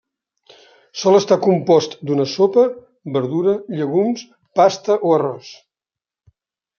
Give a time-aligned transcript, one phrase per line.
[1.01, 2.63] Sol estar compost d'una sopa,
[3.17, 4.23] verdura, llegums,
[4.61, 5.51] pasta o arròs.